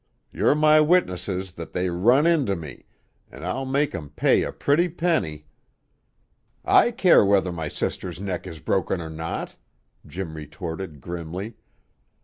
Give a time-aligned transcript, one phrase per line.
[0.31, 2.87] You're my witnesses that they run into me,
[3.29, 5.45] an' I'll make 'em pay a pretty penny"
[6.81, 9.57] "I care whether my sister's neck is broken or not!"
[10.07, 11.53] Jim retorted grimly.